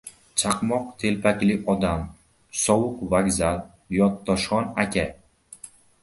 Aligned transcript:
Chaqmoq 0.41 0.85
telpakli 1.01 1.55
odam. 1.73 2.01
Sovuq 2.61 2.97
vokzal. 3.11 3.59
YoTdoshxon 3.97 4.65
aka. 4.85 5.05